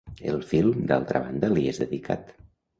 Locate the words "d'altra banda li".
0.93-1.69